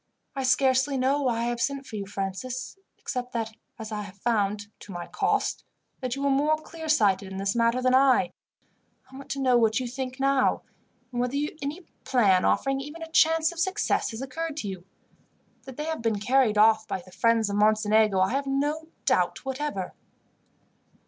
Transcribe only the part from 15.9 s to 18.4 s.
been carried off by the friends of Mocenigo I